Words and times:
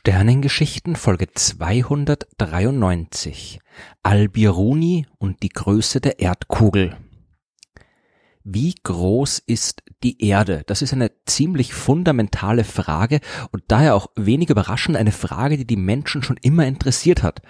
Sternengeschichten 0.00 0.94
Folge 0.94 1.26
293 1.34 3.58
Albiruni 4.04 5.06
und 5.18 5.42
die 5.42 5.48
Größe 5.48 6.00
der 6.00 6.20
Erdkugel 6.20 6.96
Wie 8.50 8.74
groß 8.82 9.42
ist 9.44 9.82
die 10.02 10.26
Erde? 10.26 10.62
Das 10.66 10.80
ist 10.80 10.94
eine 10.94 11.10
ziemlich 11.26 11.74
fundamentale 11.74 12.64
Frage 12.64 13.20
und 13.52 13.62
daher 13.68 13.94
auch 13.94 14.06
wenig 14.16 14.48
überraschend 14.48 14.96
eine 14.96 15.12
Frage, 15.12 15.58
die 15.58 15.66
die 15.66 15.76
Menschen 15.76 16.22
schon 16.22 16.38
immer 16.40 16.64
interessiert 16.64 17.22
hat 17.22 17.42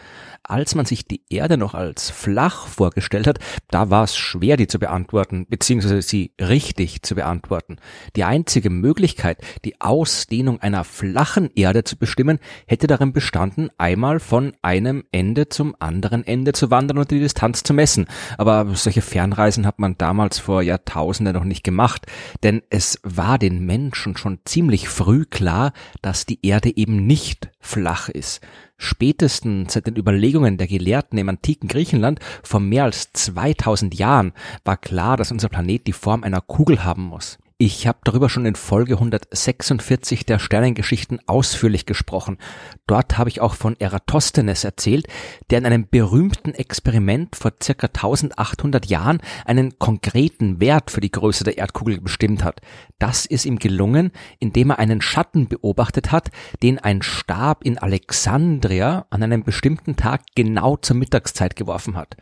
als 0.49 0.75
man 0.75 0.87
sich 0.87 1.07
die 1.07 1.23
Erde 1.29 1.57
noch 1.57 1.75
als 1.75 2.11
flach 2.11 2.67
vorgestellt 2.67 3.27
hat, 3.27 3.39
da 3.71 3.91
war 3.91 4.05
es 4.05 4.17
schwer, 4.17 4.57
die 4.57 4.67
zu 4.67 4.79
beantworten, 4.79 5.47
beziehungsweise 5.49 6.03
sie 6.03 6.33
richtig 6.41 7.03
zu 7.03 7.15
beantworten. 7.15 7.77
Die 8.17 8.25
einzige 8.25 8.71
Möglichkeit, 8.71 9.39
die 9.65 9.81
Ausdehnung 9.81 10.61
einer 10.61 10.85
flachen 10.85 11.51
Erde 11.55 11.85
zu 11.85 11.97
bestimmen, 11.97 12.39
hätte 12.67 12.87
darin 12.87 13.13
bestanden, 13.13 13.71
einmal 13.79 14.21
von 14.21 14.55
einem 14.63 15.05
Ende 15.13 15.49
zum 15.49 15.77
anderen 15.79 16.27
Ende 16.27 16.53
zu 16.53 16.71
wandern 16.71 16.99
und 16.99 17.11
die 17.11 17.21
Distanz 17.21 17.63
zu 17.63 17.75
messen. 17.75 18.07
Aber 18.39 18.67
solche 18.75 19.03
Fernreisen 19.03 19.67
hat 19.67 19.79
man 19.79 19.99
damals 19.99 20.39
vor 20.39 20.63
Jahrtausenden 20.89 21.35
noch 21.35 21.45
nicht 21.45 21.65
gemacht, 21.65 22.07
denn 22.43 22.63
es 22.71 22.99
war 23.03 23.39
den 23.39 23.65
Menschen 23.65 24.17
schon 24.17 24.39
ziemlich 24.45 24.89
früh 24.89 25.25
klar, 25.25 25.73
dass 26.03 26.27
die 26.27 26.39
Erde 26.43 26.77
eben 26.77 27.07
nicht 27.07 27.51
flach 27.61 28.09
ist. 28.09 28.41
Spätestens 28.79 29.73
seit 29.73 29.87
den 29.87 29.97
Überlegungen 29.97 30.57
der 30.57 30.67
Gelehrten 30.67 31.19
im 31.19 31.29
antiken 31.29 31.69
Griechenland 31.69 32.21
vor 32.43 32.61
mehr 32.61 32.85
als 32.85 33.13
2000 33.13 33.99
Jahren 33.99 34.33
war 34.65 34.77
klar, 34.77 35.17
dass 35.17 35.33
unser 35.33 35.49
Planet 35.49 35.87
die 35.87 35.93
Form 35.93 36.23
einer 36.23 36.41
Kugel 36.41 36.85
haben 36.85 37.03
muss. 37.03 37.39
Ich 37.61 37.89
habe 37.89 37.99
darüber 38.05 38.29
schon 38.29 38.47
in 38.47 38.55
Folge 38.55 38.95
146 38.95 40.25
der 40.25 40.39
Sternengeschichten 40.39 41.19
ausführlich 41.27 41.87
gesprochen. 41.87 42.39
Dort 42.87 43.19
habe 43.19 43.31
ich 43.31 43.41
auch 43.41 43.55
von 43.55 43.75
Eratosthenes 43.81 44.63
erzählt, 44.63 45.09
der 45.51 45.59
in 45.59 45.67
einem 45.67 45.89
berühmten 45.89 46.55
Experiment 46.55 47.35
vor 47.35 47.53
circa 47.61 47.89
1800 47.89 48.87
Jahren 48.87 49.21
einen 49.45 49.77
konkreten 49.81 50.61
Wert 50.61 50.93
für 50.93 51.01
die 51.01 51.11
Größe 51.11 51.43
der 51.43 51.59
Erdkugel 51.59 52.01
bestimmt 52.01 52.45
hat. 52.45 52.61
Das 52.99 53.27
ist 53.27 53.47
ihm 53.47 53.61
gelungen, 53.61 54.11
indem 54.41 54.71
er 54.71 54.81
einen 54.81 55.01
Schatten 55.01 55.47
beobachtet 55.47 56.11
hat, 56.11 56.31
den 56.63 56.79
ein 56.81 57.03
Stab 57.03 57.65
in 57.65 57.79
Alexandria 57.79 59.07
an 59.11 59.23
einem 59.23 59.45
bestimmten 59.45 59.95
Tag 59.95 60.23
genau 60.35 60.77
zur 60.77 60.97
Mittagszeit 60.97 61.55
geworfen 61.55 61.97
hat. 61.97 62.17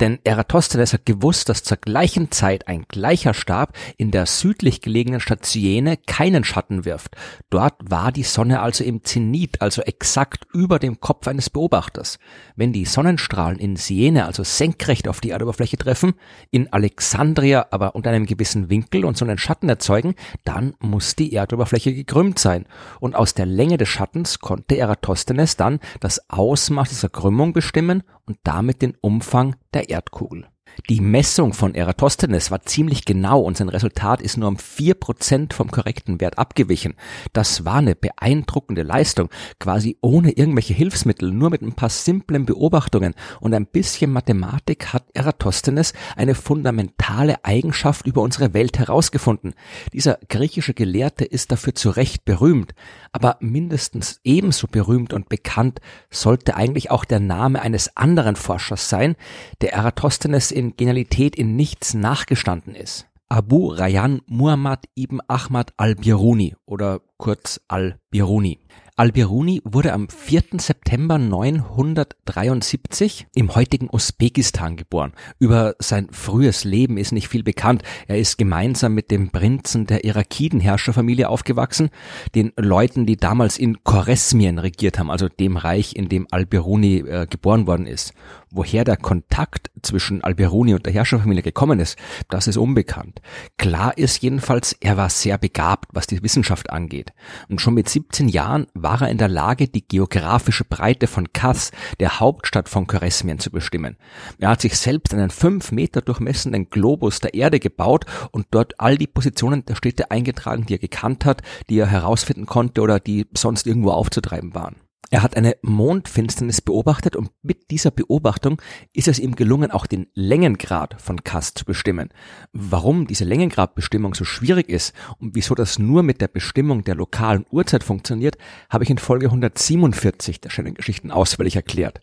Denn 0.00 0.18
Eratosthenes 0.24 0.92
hat 0.92 1.06
gewusst, 1.06 1.48
dass 1.48 1.62
zur 1.62 1.76
gleichen 1.76 2.30
Zeit 2.30 2.68
ein 2.68 2.84
gleicher 2.88 3.34
Stab 3.34 3.76
in 3.96 4.10
der 4.10 4.26
südlich 4.26 4.80
gelegenen 4.80 5.20
Stadt 5.20 5.44
Syene 5.46 5.96
keinen 5.96 6.44
Schatten 6.44 6.84
wirft. 6.84 7.16
Dort 7.50 7.74
war 7.80 8.12
die 8.12 8.22
Sonne 8.22 8.60
also 8.60 8.84
im 8.84 9.04
Zenit, 9.04 9.62
also 9.62 9.82
exakt 9.82 10.46
über 10.52 10.78
dem 10.78 11.00
Kopf 11.00 11.28
eines 11.28 11.50
Beobachters. 11.50 12.18
Wenn 12.56 12.72
die 12.72 12.84
Sonnenstrahlen 12.84 13.58
in 13.58 13.76
Syene 13.76 14.26
also 14.26 14.42
senkrecht 14.42 15.08
auf 15.08 15.20
die 15.20 15.30
Erdoberfläche 15.30 15.76
treffen, 15.76 16.14
in 16.50 16.72
Alexandria 16.72 17.66
aber 17.70 17.94
unter 17.94 18.10
einem 18.10 18.26
gewissen 18.26 18.70
Winkel 18.70 19.04
und 19.04 19.16
so 19.16 19.24
einen 19.24 19.38
Schatten 19.38 19.68
erzeugen, 19.68 20.03
dann 20.44 20.74
muss 20.80 21.16
die 21.16 21.32
Erdoberfläche 21.32 21.94
gekrümmt 21.94 22.38
sein. 22.38 22.66
Und 23.00 23.16
aus 23.16 23.32
der 23.32 23.46
Länge 23.46 23.78
des 23.78 23.88
Schattens 23.88 24.40
konnte 24.40 24.76
Eratosthenes 24.76 25.56
dann 25.56 25.80
das 26.00 26.28
Ausmaß 26.28 26.90
dieser 26.90 27.08
Krümmung 27.08 27.54
bestimmen 27.54 28.02
und 28.26 28.36
damit 28.44 28.82
den 28.82 28.94
Umfang 29.00 29.56
der 29.72 29.88
Erdkugel. 29.88 30.46
Die 30.90 31.00
Messung 31.00 31.54
von 31.54 31.74
Eratosthenes 31.74 32.50
war 32.50 32.62
ziemlich 32.62 33.04
genau 33.04 33.40
und 33.40 33.56
sein 33.56 33.68
Resultat 33.68 34.20
ist 34.20 34.36
nur 34.36 34.48
um 34.48 34.58
vier 34.58 34.94
Prozent 34.94 35.54
vom 35.54 35.70
korrekten 35.70 36.20
Wert 36.20 36.38
abgewichen. 36.38 36.94
Das 37.32 37.64
war 37.64 37.76
eine 37.76 37.94
beeindruckende 37.94 38.82
Leistung, 38.82 39.30
quasi 39.58 39.96
ohne 40.00 40.32
irgendwelche 40.32 40.74
Hilfsmittel, 40.74 41.30
nur 41.30 41.50
mit 41.50 41.62
ein 41.62 41.72
paar 41.72 41.88
simplen 41.88 42.44
Beobachtungen 42.44 43.14
und 43.40 43.54
ein 43.54 43.66
bisschen 43.66 44.12
Mathematik 44.12 44.92
hat 44.92 45.04
Eratosthenes 45.14 45.94
eine 46.16 46.34
fundamentale 46.34 47.44
Eigenschaft 47.44 48.06
über 48.06 48.22
unsere 48.22 48.52
Welt 48.52 48.78
herausgefunden. 48.78 49.54
Dieser 49.92 50.18
griechische 50.28 50.74
Gelehrte 50.74 51.24
ist 51.24 51.52
dafür 51.52 51.74
zu 51.74 51.90
Recht 51.90 52.24
berühmt, 52.24 52.74
aber 53.12 53.36
mindestens 53.40 54.20
ebenso 54.24 54.66
berühmt 54.66 55.12
und 55.12 55.28
bekannt 55.28 55.80
sollte 56.10 56.56
eigentlich 56.56 56.90
auch 56.90 57.04
der 57.04 57.20
Name 57.20 57.62
eines 57.62 57.96
anderen 57.96 58.36
Forschers 58.36 58.88
sein, 58.88 59.16
der 59.60 59.72
Eratosthenes 59.72 60.50
in 60.50 60.63
Genialität 60.76 61.36
in 61.36 61.56
nichts 61.56 61.94
nachgestanden 61.94 62.74
ist. 62.74 63.06
Abu 63.28 63.68
Rayyan 63.68 64.20
Muhammad 64.26 64.84
ibn 64.94 65.20
Ahmad 65.28 65.72
al-Biruni 65.76 66.54
oder 66.66 67.00
kurz 67.16 67.60
al-Biruni. 67.68 68.58
Al-Biruni 68.96 69.60
wurde 69.64 69.92
am 69.92 70.08
4. 70.08 70.42
September 70.58 71.18
973 71.18 73.26
im 73.34 73.52
heutigen 73.56 73.88
Usbekistan 73.90 74.76
geboren. 74.76 75.14
Über 75.40 75.74
sein 75.80 76.06
frühes 76.12 76.62
Leben 76.62 76.96
ist 76.96 77.10
nicht 77.10 77.26
viel 77.26 77.42
bekannt. 77.42 77.82
Er 78.06 78.18
ist 78.18 78.38
gemeinsam 78.38 78.94
mit 78.94 79.10
dem 79.10 79.30
Prinzen 79.30 79.86
der 79.86 80.04
Irakiden-Herrscherfamilie 80.04 81.28
aufgewachsen, 81.28 81.90
den 82.36 82.52
Leuten, 82.56 83.04
die 83.04 83.16
damals 83.16 83.58
in 83.58 83.82
Choresmien 83.82 84.60
regiert 84.60 85.00
haben, 85.00 85.10
also 85.10 85.28
dem 85.28 85.56
Reich, 85.56 85.96
in 85.96 86.08
dem 86.08 86.28
Al-Biruni 86.30 86.98
äh, 86.98 87.26
geboren 87.28 87.66
worden 87.66 87.88
ist. 87.88 88.14
Woher 88.56 88.84
der 88.84 88.96
Kontakt 88.96 89.72
zwischen 89.82 90.22
Alberuni 90.22 90.74
und 90.74 90.86
der 90.86 90.92
Herrscherfamilie 90.92 91.42
gekommen 91.42 91.80
ist, 91.80 91.98
das 92.28 92.46
ist 92.46 92.56
unbekannt. 92.56 93.20
Klar 93.58 93.98
ist 93.98 94.22
jedenfalls, 94.22 94.76
er 94.80 94.96
war 94.96 95.10
sehr 95.10 95.38
begabt, 95.38 95.86
was 95.92 96.06
die 96.06 96.22
Wissenschaft 96.22 96.70
angeht. 96.70 97.12
Und 97.48 97.60
schon 97.60 97.74
mit 97.74 97.88
17 97.88 98.28
Jahren 98.28 98.68
war 98.72 99.02
er 99.02 99.08
in 99.08 99.18
der 99.18 99.26
Lage, 99.26 99.66
die 99.66 99.84
geografische 99.84 100.62
Breite 100.62 101.08
von 101.08 101.32
Kass, 101.32 101.72
der 101.98 102.20
Hauptstadt 102.20 102.68
von 102.68 102.86
Choresmien, 102.86 103.40
zu 103.40 103.50
bestimmen. 103.50 103.96
Er 104.38 104.50
hat 104.50 104.60
sich 104.60 104.78
selbst 104.78 105.12
einen 105.12 105.30
fünf 105.30 105.72
Meter 105.72 106.00
durchmessenden 106.00 106.70
Globus 106.70 107.18
der 107.18 107.34
Erde 107.34 107.58
gebaut 107.58 108.06
und 108.30 108.46
dort 108.52 108.78
all 108.78 108.96
die 108.96 109.08
Positionen 109.08 109.66
der 109.66 109.74
Städte 109.74 110.12
eingetragen, 110.12 110.64
die 110.64 110.74
er 110.74 110.78
gekannt 110.78 111.24
hat, 111.24 111.42
die 111.68 111.78
er 111.80 111.88
herausfinden 111.88 112.46
konnte 112.46 112.82
oder 112.82 113.00
die 113.00 113.26
sonst 113.36 113.66
irgendwo 113.66 113.90
aufzutreiben 113.90 114.54
waren. 114.54 114.76
Er 115.10 115.22
hat 115.22 115.36
eine 115.36 115.56
Mondfinsternis 115.62 116.60
beobachtet 116.60 117.14
und 117.14 117.30
mit 117.42 117.70
dieser 117.70 117.90
Beobachtung 117.90 118.60
ist 118.92 119.08
es 119.08 119.18
ihm 119.18 119.36
gelungen, 119.36 119.70
auch 119.70 119.86
den 119.86 120.06
Längengrad 120.14 121.00
von 121.00 121.22
Kass 121.22 121.54
zu 121.54 121.64
bestimmen. 121.64 122.10
Warum 122.52 123.06
diese 123.06 123.24
Längengradbestimmung 123.24 124.14
so 124.14 124.24
schwierig 124.24 124.68
ist 124.68 124.94
und 125.18 125.34
wieso 125.34 125.54
das 125.54 125.78
nur 125.78 126.02
mit 126.02 126.20
der 126.20 126.28
Bestimmung 126.28 126.84
der 126.84 126.94
lokalen 126.94 127.46
Uhrzeit 127.50 127.84
funktioniert, 127.84 128.38
habe 128.70 128.84
ich 128.84 128.90
in 128.90 128.98
Folge 128.98 129.26
147 129.26 130.40
der 130.40 130.50
Sternengeschichten 130.50 131.10
ausführlich 131.10 131.56
erklärt. 131.56 132.00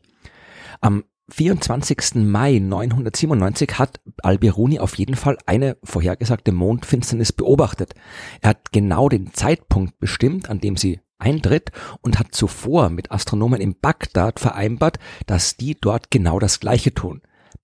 Am 0.79 1.03
24. 1.31 2.15
Mai 2.15 2.59
997 2.59 3.79
hat 3.79 4.01
Alberuni 4.21 4.79
auf 4.79 4.95
jeden 4.95 5.15
Fall 5.15 5.37
eine 5.45 5.77
vorhergesagte 5.83 6.51
Mondfinsternis 6.51 7.31
beobachtet. 7.31 7.93
Er 8.41 8.51
hat 8.51 8.71
genau 8.71 9.07
den 9.07 9.33
Zeitpunkt 9.33 9.97
bestimmt, 9.99 10.49
an 10.49 10.59
dem 10.59 10.75
sie 10.75 10.99
eintritt 11.21 11.71
und 12.01 12.19
hat 12.19 12.33
zuvor 12.35 12.89
mit 12.89 13.11
Astronomen 13.11 13.61
in 13.61 13.75
Bagdad 13.79 14.39
vereinbart, 14.39 14.99
dass 15.27 15.57
die 15.57 15.79
dort 15.79 16.11
genau 16.11 16.39
das 16.39 16.59
Gleiche 16.59 16.93
tun. 16.93 17.21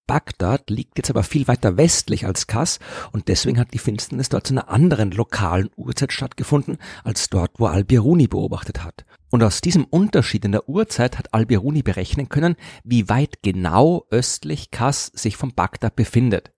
Bagdad 0.07 0.69
liegt 0.69 0.97
jetzt 0.97 1.09
aber 1.09 1.21
viel 1.21 1.49
weiter 1.49 1.75
westlich 1.75 2.25
als 2.25 2.47
Kass 2.47 2.79
und 3.11 3.27
deswegen 3.27 3.59
hat 3.59 3.73
die 3.73 3.77
Finsternis 3.77 4.29
dort 4.29 4.47
zu 4.47 4.53
einer 4.53 4.69
anderen 4.69 5.11
lokalen 5.11 5.69
Uhrzeit 5.75 6.13
stattgefunden 6.13 6.77
als 7.03 7.29
dort, 7.29 7.51
wo 7.57 7.65
Al-Biruni 7.65 8.27
beobachtet 8.27 8.85
hat. 8.85 9.05
Und 9.29 9.43
aus 9.43 9.59
diesem 9.59 9.83
Unterschied 9.83 10.45
in 10.45 10.53
der 10.53 10.69
Uhrzeit 10.69 11.17
hat 11.17 11.33
Al-Biruni 11.33 11.83
berechnen 11.83 12.29
können, 12.29 12.55
wie 12.85 13.09
weit 13.09 13.43
genau 13.43 14.05
östlich 14.09 14.71
Kass 14.71 15.07
sich 15.13 15.35
von 15.35 15.53
Bagdad 15.53 15.97
befindet. 15.97 16.53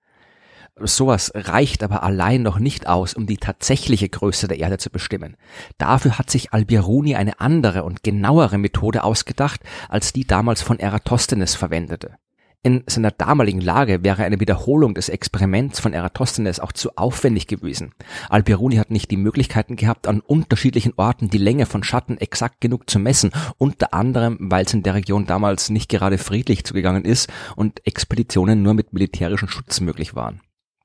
Sowas 0.81 1.31
reicht 1.35 1.83
aber 1.83 2.03
allein 2.03 2.41
noch 2.41 2.59
nicht 2.59 2.87
aus, 2.87 3.13
um 3.13 3.25
die 3.25 3.37
tatsächliche 3.37 4.09
Größe 4.09 4.47
der 4.47 4.59
Erde 4.59 4.77
zu 4.77 4.89
bestimmen. 4.89 5.37
Dafür 5.77 6.17
hat 6.17 6.29
sich 6.29 6.53
Al-Biruni 6.53 7.15
eine 7.15 7.39
andere 7.39 7.83
und 7.83 8.03
genauere 8.03 8.57
Methode 8.57 9.03
ausgedacht, 9.03 9.61
als 9.87 10.13
die 10.13 10.25
damals 10.25 10.61
von 10.61 10.79
Eratosthenes 10.79 11.55
verwendete. 11.55 12.17
In 12.61 12.83
seiner 12.87 13.11
damaligen 13.11 13.61
Lage 13.61 14.03
wäre 14.03 14.23
eine 14.25 14.41
Wiederholung 14.41 14.93
des 14.93 15.07
Experiments 15.07 15.79
von 15.79 15.93
Eratosthenes 15.93 16.59
auch 16.59 16.73
zu 16.73 16.97
aufwendig 16.97 17.47
gewesen. 17.47 17.93
Al-Biruni 18.27 18.75
hat 18.75 18.91
nicht 18.91 19.09
die 19.11 19.17
Möglichkeiten 19.17 19.77
gehabt, 19.77 20.07
an 20.09 20.19
unterschiedlichen 20.19 20.91
Orten 20.97 21.29
die 21.29 21.37
Länge 21.37 21.65
von 21.65 21.83
Schatten 21.83 22.17
exakt 22.17 22.59
genug 22.59 22.89
zu 22.89 22.99
messen, 22.99 23.31
unter 23.57 23.93
anderem, 23.93 24.37
weil 24.41 24.65
es 24.65 24.73
in 24.73 24.83
der 24.83 24.95
Region 24.95 25.25
damals 25.25 25.69
nicht 25.69 25.87
gerade 25.87 26.17
friedlich 26.17 26.65
zugegangen 26.65 27.05
ist 27.05 27.31
und 27.55 27.87
Expeditionen 27.87 28.61
nur 28.61 28.73
mit 28.73 28.91
militärischem 28.91 29.47
Schutz 29.47 29.79
möglich 29.79 30.13
waren. 30.13 30.41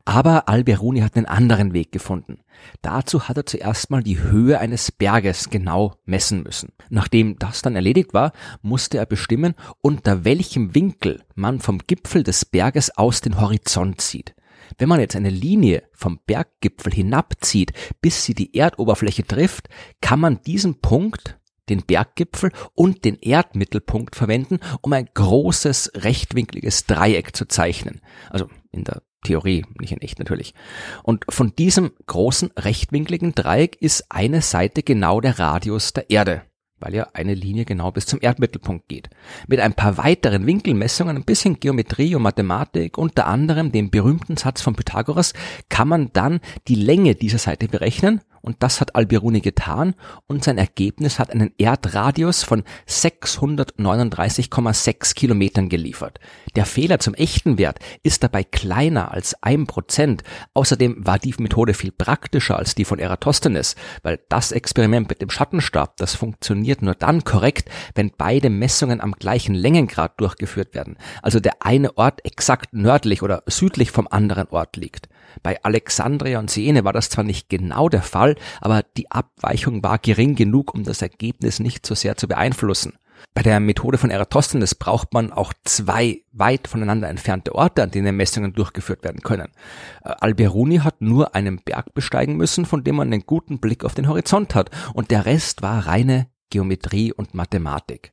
Aber 0.07 0.49
Alberuni 0.49 1.01
hat 1.01 1.17
einen 1.17 1.27
anderen 1.27 1.73
Weg 1.73 1.91
gefunden. 1.91 2.41
Dazu 2.83 3.27
hat 3.27 3.39
er 3.39 3.47
zuerst 3.47 3.91
mal 3.91 4.03
die 4.03 4.21
Höhe 4.21 4.59
eines 4.59 4.93
Berges 4.93 5.49
genau 5.49 5.95
messen 6.05 6.43
müssen. 6.43 6.73
Nachdem 6.91 7.39
das 7.39 7.63
dann 7.63 7.75
erledigt 7.75 8.13
war, 8.13 8.33
musste 8.61 8.99
er 8.99 9.07
bestimmen, 9.07 9.55
unter 9.81 10.25
welchem 10.25 10.75
Winkel 10.75 11.23
man 11.35 11.59
vom 11.61 11.79
Gipfel 11.79 12.23
des 12.23 12.45
Berges 12.45 12.97
aus 12.97 13.23
den 13.23 13.41
Horizont 13.41 14.01
zieht. 14.01 14.35
Wenn 14.79 14.89
man 14.89 15.01
jetzt 15.01 15.17
eine 15.17 15.31
Linie 15.31 15.85
vom 15.93 16.21
Berggipfel 16.27 16.93
hinabzieht, 16.93 17.73
bis 18.01 18.25
sie 18.25 18.35
die 18.35 18.55
Erdoberfläche 18.57 19.27
trifft, 19.27 19.69
kann 20.01 20.21
man 20.21 20.43
diesen 20.43 20.81
Punkt 20.81 21.39
den 21.69 21.83
Berggipfel 21.83 22.51
und 22.75 23.05
den 23.07 23.17
Erdmittelpunkt 23.17 24.17
verwenden, 24.17 24.59
um 24.83 24.93
ein 24.93 25.09
großes 25.15 25.93
rechtwinkliges 25.97 26.85
Dreieck 26.87 27.35
zu 27.35 27.47
zeichnen. 27.47 28.01
Also 28.29 28.49
in 28.71 28.85
der 28.85 29.03
Theorie, 29.25 29.65
nicht 29.81 29.93
in 29.93 30.01
echt 30.01 30.21
natürlich. 30.21 30.55
Und 31.03 31.25
von 31.29 31.55
diesem 31.57 31.91
großen 32.07 32.51
rechtwinkligen 32.57 33.35
Dreieck 33.35 33.77
ist 33.81 34.07
eine 34.11 34.41
Seite 34.41 34.85
genau 34.85 35.21
der 35.21 35.41
Radius 35.41 35.93
der 35.93 36.11
Erde 36.11 36.43
weil 36.85 36.95
ja 36.95 37.09
eine 37.15 37.33
Linie 37.33 37.65
genau 37.65 37.91
bis 37.91 38.05
zum 38.05 38.19
Erdmittelpunkt 38.21 38.89
geht. 38.89 39.09
Mit 39.49 39.59
ein 39.61 39.73
paar 39.73 39.97
weiteren 39.97 40.47
Winkelmessungen, 40.47 41.17
ein 41.17 41.25
bisschen 41.25 41.59
Geometrie 41.59 42.15
und 42.15 42.23
Mathematik, 42.23 42.99
unter 42.99 43.27
anderem 43.27 43.73
dem 43.73 43.91
berühmten 43.91 44.37
Satz 44.37 44.61
von 44.61 44.75
Pythagoras, 44.75 45.33
kann 45.71 45.89
man 45.89 46.11
dann 46.13 46.41
die 46.69 46.75
Länge 46.75 47.15
dieser 47.15 47.39
Seite 47.39 47.69
berechnen 47.69 48.21
und 48.45 48.63
das 48.63 48.81
hat 48.81 48.95
Albiruni 48.95 49.41
getan 49.41 49.97
und 50.27 50.45
sein 50.45 50.59
Ergebnis 50.59 51.19
hat 51.19 51.31
einen 51.31 51.55
Erdradius 51.59 52.43
von 52.43 52.63
639,6 52.87 55.15
Kilometern 55.15 55.71
geliefert. 55.71 56.21
Der 56.55 56.67
Fehler 56.67 56.99
zum 56.99 57.15
echten 57.15 57.57
Wert 57.59 57.79
ist 58.03 58.23
dabei 58.23 58.45
kleiner 58.45 59.13
als 59.13 59.43
ein 59.43 59.67
Prozent. 59.67 60.23
Außerdem 60.53 61.07
war 61.07 61.19
die 61.19 61.35
Methode 61.39 61.73
viel 61.73 61.91
praktischer 61.91 62.59
als 62.59 62.75
die 62.75 62.85
von 62.85 62.99
Eratosthenes, 62.99 63.77
weil 64.03 64.21
das 64.29 64.53
Experiment 64.53 65.09
mit 65.09 65.23
dem 65.23 65.31
Schattenstab, 65.31 65.97
das 65.97 66.15
funktioniert 66.15 66.83
nur 66.83 66.95
dann 66.95 67.25
korrekt, 67.25 67.71
wenn 67.95 68.13
beide 68.17 68.51
Messungen 68.51 69.01
am 69.01 69.13
gleichen 69.13 69.55
Längengrad 69.55 70.21
durchgeführt 70.21 70.75
werden. 70.75 70.99
Also 71.23 71.41
der 71.41 71.55
eine 71.61 71.97
Ort 71.97 72.23
exakt 72.25 72.75
nördlich 72.75 73.23
oder 73.23 73.43
südlich 73.47 73.91
vom 73.91 74.07
anderen 74.07 74.49
Ort 74.49 74.77
liegt. 74.77 75.09
Bei 75.43 75.63
Alexandria 75.63 76.39
und 76.39 76.51
Siene 76.51 76.85
war 76.85 76.93
das 76.93 77.11
zwar 77.11 77.25
nicht 77.25 77.49
genau 77.49 77.89
der 77.89 78.03
Fall, 78.03 78.37
aber 78.61 78.83
die 78.97 79.11
Abweichung 79.11 79.83
war 79.83 79.99
gering 79.99 80.35
genug, 80.35 80.75
um 80.75 80.85
das 80.85 81.03
Ergebnis 81.03 81.61
nicht 81.61 81.87
so 81.87 81.95
sehr 81.95 82.17
zu 82.17 82.29
beeinflussen. 82.29 82.95
Bei 83.33 83.43
der 83.43 83.59
Methode 83.59 83.99
von 83.99 84.11
Eratosthenes 84.11 84.75
braucht 84.75 85.13
man 85.13 85.33
auch 85.33 85.53
zwei 85.65 86.23
weit 86.33 86.69
voneinander 86.69 87.09
entfernte 87.09 87.55
Orte, 87.55 87.83
an 87.83 87.91
denen 87.91 88.17
Messungen 88.17 88.53
durchgeführt 88.53 89.03
werden 89.03 89.23
können. 89.23 89.49
Äh, 90.05 90.15
Alberuni 90.21 90.79
hat 90.79 91.01
nur 91.01 91.35
einen 91.35 91.59
Berg 91.59 91.95
besteigen 91.95 92.37
müssen, 92.37 92.65
von 92.65 92.85
dem 92.85 92.97
man 92.97 93.13
einen 93.13 93.27
guten 93.27 93.59
Blick 93.59 93.85
auf 93.85 93.95
den 93.95 94.09
Horizont 94.09 94.55
hat, 94.55 94.71
und 94.93 95.11
der 95.11 95.27
Rest 95.27 95.63
war 95.63 95.87
reine 95.87 96.29
Geometrie 96.51 97.13
und 97.13 97.35
Mathematik. 97.35 98.13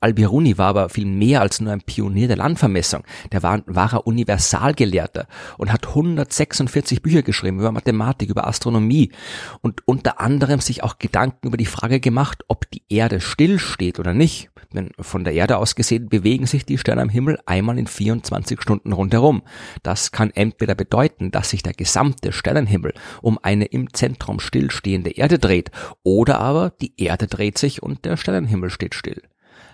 Albiruni 0.00 0.58
war 0.58 0.68
aber 0.68 0.88
viel 0.88 1.06
mehr 1.06 1.40
als 1.40 1.60
nur 1.60 1.72
ein 1.72 1.80
Pionier 1.80 2.28
der 2.28 2.36
Landvermessung. 2.36 3.04
Der 3.32 3.42
war 3.42 3.52
ein 3.52 3.64
wahrer 3.66 4.06
Universalgelehrter 4.06 5.26
und 5.58 5.72
hat 5.72 5.88
146 5.88 7.02
Bücher 7.02 7.22
geschrieben 7.22 7.58
über 7.60 7.72
Mathematik, 7.72 8.30
über 8.30 8.46
Astronomie 8.46 9.12
und 9.60 9.86
unter 9.86 10.20
anderem 10.20 10.60
sich 10.60 10.82
auch 10.82 10.98
Gedanken 10.98 11.48
über 11.48 11.56
die 11.56 11.66
Frage 11.66 12.00
gemacht, 12.00 12.44
ob 12.48 12.70
die 12.70 12.82
Erde 12.88 13.20
stillsteht 13.20 13.98
oder 13.98 14.14
nicht. 14.14 14.50
Denn 14.72 14.90
von 15.00 15.24
der 15.24 15.32
Erde 15.32 15.58
aus 15.58 15.74
gesehen 15.74 16.08
bewegen 16.08 16.46
sich 16.46 16.66
die 16.66 16.78
Sterne 16.78 17.02
am 17.02 17.08
Himmel 17.08 17.38
einmal 17.46 17.78
in 17.78 17.86
24 17.86 18.60
Stunden 18.60 18.92
rundherum. 18.92 19.42
Das 19.82 20.12
kann 20.12 20.30
entweder 20.30 20.74
bedeuten, 20.74 21.30
dass 21.30 21.50
sich 21.50 21.62
der 21.62 21.72
gesamte 21.72 22.32
Sternenhimmel 22.32 22.92
um 23.22 23.38
eine 23.42 23.66
im 23.66 23.92
Zentrum 23.94 24.40
stillstehende 24.40 25.10
Erde 25.10 25.38
dreht, 25.38 25.70
oder 26.02 26.40
aber 26.40 26.70
die 26.70 26.92
Erde 26.96 27.26
dreht 27.26 27.58
sich 27.58 27.82
und 27.82 28.04
der 28.04 28.16
Sternenhimmel 28.16 28.70
steht 28.70 28.94
still. 28.94 29.22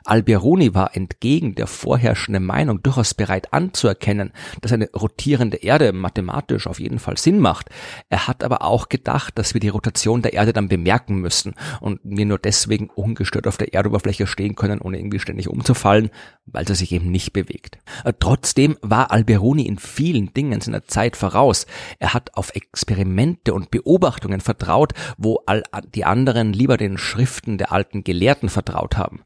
Alberoni 0.04 0.74
war 0.74 0.96
entgegen 0.96 1.54
der 1.54 1.66
vorherrschenden 1.66 2.44
Meinung 2.44 2.82
durchaus 2.82 3.14
bereit 3.14 3.52
anzuerkennen, 3.52 4.32
dass 4.60 4.72
eine 4.72 4.90
rotierende 4.90 5.58
Erde 5.58 5.92
mathematisch 5.92 6.66
auf 6.66 6.80
jeden 6.80 6.98
Fall 6.98 7.16
Sinn 7.16 7.40
macht. 7.40 7.68
Er 8.08 8.26
hat 8.26 8.44
aber 8.44 8.62
auch 8.62 8.88
gedacht, 8.88 9.38
dass 9.38 9.54
wir 9.54 9.60
die 9.60 9.68
Rotation 9.68 10.22
der 10.22 10.32
Erde 10.32 10.52
dann 10.52 10.68
bemerken 10.68 11.16
müssen 11.16 11.54
und 11.80 12.00
wir 12.02 12.26
nur 12.26 12.38
deswegen 12.38 12.90
ungestört 12.90 13.46
auf 13.46 13.56
der 13.56 13.74
Erdoberfläche 13.74 14.26
stehen 14.26 14.54
können, 14.54 14.80
ohne 14.80 14.98
irgendwie 14.98 15.20
ständig 15.20 15.48
umzufallen, 15.48 16.10
weil 16.46 16.66
sie 16.66 16.74
sich 16.74 16.92
eben 16.92 17.10
nicht 17.10 17.32
bewegt. 17.32 17.78
Äh, 18.04 18.12
trotzdem 18.18 18.76
war 18.82 19.10
Alberoni 19.10 19.66
in 19.66 19.78
vielen 19.78 20.32
Dingen 20.34 20.60
seiner 20.60 20.84
Zeit 20.84 21.16
voraus. 21.16 21.66
Er 21.98 22.14
hat 22.14 22.36
auf 22.36 22.54
Experimente 22.54 23.54
und 23.54 23.70
Beobachtungen 23.70 24.40
vertraut, 24.40 24.92
wo 25.16 25.42
all 25.46 25.62
die 25.94 26.04
anderen 26.04 26.52
lieber 26.52 26.76
den 26.76 26.98
Schriften 26.98 27.58
der 27.58 27.72
alten 27.72 28.04
Gelehrten 28.04 28.48
vertraut 28.48 28.96
haben. 28.96 29.20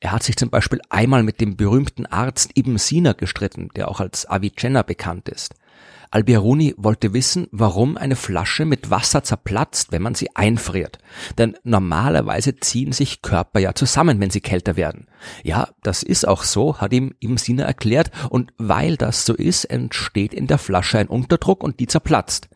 Er 0.00 0.12
hat 0.12 0.22
sich 0.22 0.36
zum 0.36 0.50
Beispiel 0.50 0.80
einmal 0.88 1.22
mit 1.22 1.40
dem 1.40 1.56
berühmten 1.56 2.06
Arzt 2.06 2.50
Ibn 2.56 2.78
Sina 2.78 3.12
gestritten, 3.12 3.70
der 3.76 3.88
auch 3.88 4.00
als 4.00 4.28
Avicenna 4.28 4.82
bekannt 4.82 5.28
ist. 5.28 5.54
Alberoni 6.14 6.74
wollte 6.76 7.12
wissen, 7.12 7.48
warum 7.50 7.96
eine 7.96 8.14
Flasche 8.14 8.64
mit 8.64 8.88
Wasser 8.88 9.24
zerplatzt, 9.24 9.90
wenn 9.90 10.00
man 10.00 10.14
sie 10.14 10.28
einfriert. 10.36 10.98
Denn 11.38 11.56
normalerweise 11.64 12.54
ziehen 12.54 12.92
sich 12.92 13.20
Körper 13.20 13.58
ja 13.58 13.74
zusammen, 13.74 14.20
wenn 14.20 14.30
sie 14.30 14.40
kälter 14.40 14.76
werden. 14.76 15.08
Ja, 15.42 15.70
das 15.82 16.04
ist 16.04 16.28
auch 16.28 16.44
so, 16.44 16.78
hat 16.78 16.92
ihm 16.92 17.14
Ibn 17.20 17.36
Sina 17.36 17.64
erklärt, 17.64 18.12
und 18.30 18.52
weil 18.58 18.96
das 18.96 19.26
so 19.26 19.34
ist, 19.34 19.64
entsteht 19.64 20.34
in 20.34 20.46
der 20.46 20.58
Flasche 20.58 20.98
ein 20.98 21.08
Unterdruck 21.08 21.64
und 21.64 21.80
die 21.80 21.88
zerplatzt. 21.88 22.48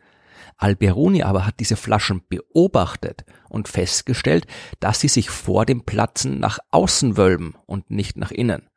Alberoni 0.59 1.23
aber 1.23 1.45
hat 1.45 1.59
diese 1.61 1.77
Flaschen 1.77 2.21
beobachtet 2.27 3.23
und 3.47 3.69
festgestellt, 3.69 4.45
dass 4.81 4.99
sie 4.99 5.07
sich 5.07 5.29
vor 5.29 5.65
dem 5.65 5.81
Platzen 5.83 6.39
nach 6.39 6.59
außen 6.71 7.15
wölben 7.15 7.55
und 7.65 7.89
nicht 7.89 8.17
nach 8.17 8.31
innen. 8.31 8.69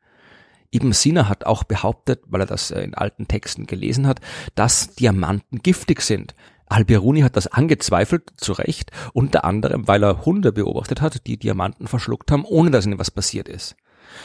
Ibn 0.73 0.93
Sina 0.93 1.29
hat 1.29 1.45
auch 1.45 1.65
behauptet, 1.65 2.23
weil 2.29 2.41
er 2.41 2.47
das 2.47 2.71
äh, 2.71 2.81
in 2.83 2.95
alten 2.95 3.29
Texten 3.29 3.67
gelesen 3.67 4.07
hat, 4.07 4.21
dass 4.55 4.95
Diamanten 4.95 5.59
giftig 5.59 6.01
sind. 6.01 6.35
Alberuni 6.67 7.21
hat 7.21 7.37
das 7.37 7.49
angezweifelt, 7.49 8.31
zu 8.37 8.53
Recht, 8.53 8.93
unter 9.13 9.45
anderem, 9.45 9.87
weil 9.89 10.03
er 10.05 10.25
Hunde 10.25 10.53
beobachtet 10.53 11.03
hat, 11.03 11.27
die 11.27 11.37
Diamanten 11.37 11.89
verschluckt 11.89 12.31
haben, 12.31 12.47
ohne 12.47 12.71
dass 12.71 12.87
ihnen 12.87 12.99
was 12.99 13.11
passiert 13.11 13.49
ist. 13.49 13.77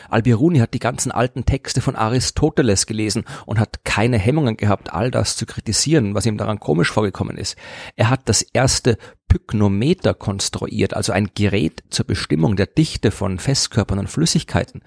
Albiruni 0.10 0.60
hat 0.60 0.74
die 0.74 0.80
ganzen 0.80 1.12
alten 1.12 1.46
Texte 1.46 1.82
von 1.82 1.96
Aristoteles 1.96 2.86
gelesen 2.86 3.26
und 3.46 3.60
hat 3.60 3.84
keine 3.84 4.18
Hemmungen 4.18 4.58
gehabt, 4.58 4.94
all 4.94 5.12
das 5.12 5.36
zu 5.36 5.46
kritisieren, 5.46 6.16
was 6.16 6.26
ihm 6.26 6.38
daran 6.38 6.60
komisch 6.60 6.92
vorgekommen 6.92 7.38
ist. 7.38 7.58
Er 7.96 8.10
hat 8.10 8.22
das 8.26 8.42
erste 8.42 8.98
Pyknometer 9.28 10.14
konstruiert, 10.14 10.94
also 10.94 11.12
ein 11.12 11.30
Gerät 11.36 11.84
zur 11.90 12.06
Bestimmung 12.06 12.56
der 12.56 12.68
Dichte 12.68 13.12
von 13.12 13.40
Festkörpern 13.40 14.00
und 14.00 14.10
Flüssigkeiten. 14.10 14.82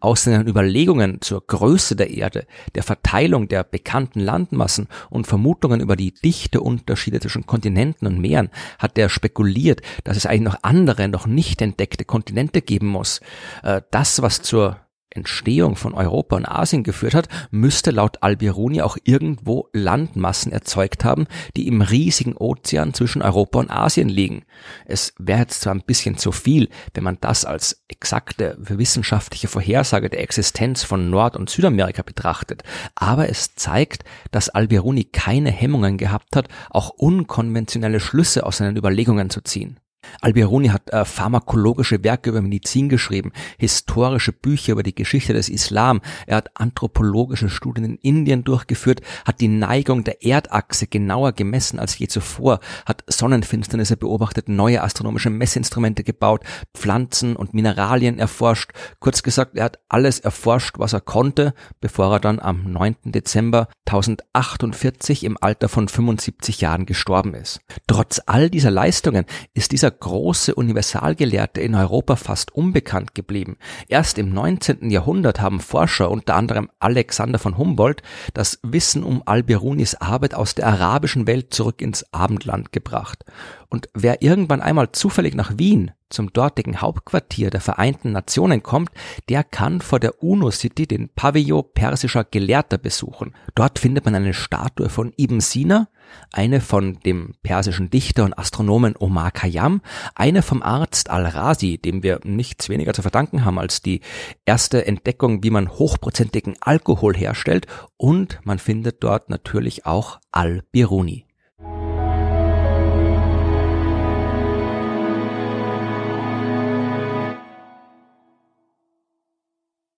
Aus 0.00 0.24
seinen 0.24 0.46
Überlegungen 0.46 1.20
zur 1.20 1.46
Größe 1.46 1.96
der 1.96 2.10
Erde, 2.10 2.46
der 2.74 2.82
Verteilung 2.82 3.48
der 3.48 3.64
bekannten 3.64 4.20
Landmassen 4.20 4.88
und 5.10 5.26
Vermutungen 5.26 5.80
über 5.80 5.96
die 5.96 6.12
Dichteunterschiede 6.12 7.20
zwischen 7.20 7.46
Kontinenten 7.46 8.06
und 8.06 8.20
Meeren 8.20 8.50
hat 8.78 8.98
er 8.98 9.08
spekuliert, 9.08 9.82
dass 10.04 10.16
es 10.16 10.26
eigentlich 10.26 10.52
noch 10.52 10.58
andere, 10.62 11.08
noch 11.08 11.26
nicht 11.26 11.62
entdeckte 11.62 12.04
Kontinente 12.04 12.62
geben 12.62 12.88
muss. 12.88 13.20
Äh, 13.62 13.82
das, 13.90 14.22
was 14.22 14.42
zur 14.42 14.78
Entstehung 15.16 15.76
von 15.76 15.94
Europa 15.94 16.36
und 16.36 16.46
Asien 16.46 16.84
geführt 16.84 17.14
hat, 17.14 17.28
müsste 17.50 17.90
laut 17.90 18.22
Albiruni 18.22 18.82
auch 18.82 18.96
irgendwo 19.04 19.68
Landmassen 19.72 20.52
erzeugt 20.52 21.04
haben, 21.04 21.26
die 21.56 21.66
im 21.66 21.82
riesigen 21.82 22.36
Ozean 22.36 22.94
zwischen 22.94 23.22
Europa 23.22 23.58
und 23.58 23.70
Asien 23.70 24.08
liegen. 24.08 24.44
Es 24.84 25.14
wäre 25.18 25.40
jetzt 25.40 25.60
zwar 25.60 25.74
ein 25.74 25.82
bisschen 25.82 26.18
zu 26.18 26.32
viel, 26.32 26.68
wenn 26.94 27.04
man 27.04 27.18
das 27.20 27.44
als 27.44 27.84
exakte 27.88 28.56
wissenschaftliche 28.58 29.48
Vorhersage 29.48 30.10
der 30.10 30.20
Existenz 30.20 30.82
von 30.82 31.10
Nord- 31.10 31.36
und 31.36 31.50
Südamerika 31.50 32.02
betrachtet, 32.02 32.62
aber 32.94 33.28
es 33.28 33.54
zeigt, 33.54 34.04
dass 34.30 34.48
Albiruni 34.48 35.04
keine 35.04 35.50
Hemmungen 35.50 35.98
gehabt 35.98 36.36
hat, 36.36 36.48
auch 36.70 36.90
unkonventionelle 36.90 38.00
Schlüsse 38.00 38.44
aus 38.44 38.58
seinen 38.58 38.76
Überlegungen 38.76 39.30
zu 39.30 39.40
ziehen. 39.40 39.78
Alberoni 40.20 40.68
hat 40.68 40.90
äh, 40.90 41.04
pharmakologische 41.04 42.02
Werke 42.04 42.30
über 42.30 42.42
Medizin 42.42 42.88
geschrieben, 42.88 43.32
historische 43.58 44.32
Bücher 44.32 44.72
über 44.72 44.82
die 44.82 44.94
Geschichte 44.94 45.32
des 45.32 45.48
Islam. 45.48 46.00
Er 46.26 46.36
hat 46.36 46.50
anthropologische 46.54 47.48
Studien 47.48 47.84
in 47.84 47.96
Indien 47.96 48.44
durchgeführt, 48.44 49.00
hat 49.24 49.40
die 49.40 49.48
Neigung 49.48 50.04
der 50.04 50.24
Erdachse 50.24 50.86
genauer 50.86 51.32
gemessen 51.32 51.78
als 51.78 51.98
je 51.98 52.08
zuvor, 52.08 52.60
hat 52.84 53.04
Sonnenfinsternisse 53.06 53.96
beobachtet, 53.96 54.48
neue 54.48 54.82
astronomische 54.82 55.30
Messinstrumente 55.30 56.04
gebaut, 56.04 56.44
Pflanzen 56.74 57.36
und 57.36 57.54
Mineralien 57.54 58.18
erforscht. 58.18 58.72
Kurz 59.00 59.22
gesagt, 59.22 59.56
er 59.56 59.64
hat 59.64 59.78
alles 59.88 60.20
erforscht, 60.20 60.78
was 60.78 60.92
er 60.92 61.00
konnte, 61.00 61.54
bevor 61.80 62.12
er 62.12 62.20
dann 62.20 62.40
am 62.40 62.70
9. 62.70 62.96
Dezember 63.04 63.68
1048 63.86 65.24
im 65.24 65.36
Alter 65.40 65.68
von 65.68 65.88
75 65.88 66.60
Jahren 66.60 66.86
gestorben 66.86 67.34
ist. 67.34 67.60
Trotz 67.86 68.20
all 68.26 68.50
dieser 68.50 68.70
Leistungen 68.70 69.24
ist 69.54 69.72
dieser 69.72 69.90
große 69.98 70.54
Universalgelehrte 70.54 71.60
in 71.60 71.74
Europa 71.74 72.16
fast 72.16 72.52
unbekannt 72.52 73.14
geblieben. 73.14 73.56
Erst 73.88 74.18
im 74.18 74.32
19. 74.32 74.90
Jahrhundert 74.90 75.40
haben 75.40 75.60
Forscher, 75.60 76.10
unter 76.10 76.34
anderem 76.34 76.70
Alexander 76.78 77.38
von 77.38 77.58
Humboldt, 77.58 78.02
das 78.34 78.58
Wissen 78.62 79.02
um 79.02 79.22
Al-Birunis 79.24 79.94
Arbeit 79.94 80.34
aus 80.34 80.54
der 80.54 80.66
arabischen 80.66 81.26
Welt 81.26 81.52
zurück 81.52 81.80
ins 81.80 82.12
Abendland 82.12 82.72
gebracht. 82.72 83.24
Und 83.68 83.88
wer 83.94 84.22
irgendwann 84.22 84.60
einmal 84.60 84.92
zufällig 84.92 85.34
nach 85.34 85.58
Wien 85.58 85.92
zum 86.08 86.32
dortigen 86.32 86.80
Hauptquartier 86.80 87.50
der 87.50 87.60
Vereinten 87.60 88.12
Nationen 88.12 88.62
kommt, 88.62 88.90
der 89.28 89.42
kann 89.42 89.80
vor 89.80 89.98
der 89.98 90.22
UNO-City 90.22 90.86
den 90.86 91.08
Pavillon 91.08 91.64
persischer 91.74 92.24
Gelehrter 92.24 92.78
besuchen. 92.78 93.34
Dort 93.54 93.78
findet 93.78 94.04
man 94.04 94.14
eine 94.14 94.34
Statue 94.34 94.88
von 94.88 95.12
Ibn 95.16 95.40
Sina, 95.40 95.88
eine 96.32 96.60
von 96.60 97.00
dem 97.00 97.34
persischen 97.42 97.90
Dichter 97.90 98.24
und 98.24 98.38
Astronomen 98.38 98.94
Omar 98.96 99.32
Khayyam, 99.32 99.80
eine 100.14 100.42
vom 100.42 100.62
Arzt 100.62 101.10
Al-Razi, 101.10 101.78
dem 101.78 102.04
wir 102.04 102.20
nichts 102.22 102.68
weniger 102.68 102.94
zu 102.94 103.02
verdanken 103.02 103.44
haben 103.44 103.58
als 103.58 103.82
die 103.82 104.00
erste 104.44 104.86
Entdeckung, 104.86 105.42
wie 105.42 105.50
man 105.50 105.70
hochprozentigen 105.70 106.56
Alkohol 106.60 107.16
herstellt 107.16 107.66
und 107.96 108.38
man 108.44 108.60
findet 108.60 109.02
dort 109.02 109.28
natürlich 109.30 109.86
auch 109.86 110.20
Al-Biruni. 110.30 111.25